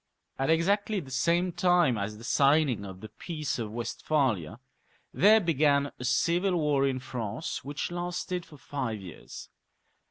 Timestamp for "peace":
3.09-3.59